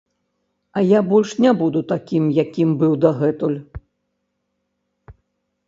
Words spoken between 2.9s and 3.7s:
дагэтуль...